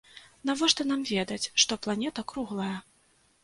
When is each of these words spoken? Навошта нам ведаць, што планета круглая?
Навошта 0.49 0.85
нам 0.93 1.03
ведаць, 1.11 1.51
што 1.65 1.73
планета 1.87 2.27
круглая? 2.35 2.75